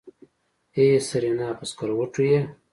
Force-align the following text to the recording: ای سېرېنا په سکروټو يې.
ای 0.75 0.85
سېرېنا 1.07 1.49
په 1.57 1.63
سکروټو 1.69 2.21
يې. 2.31 2.41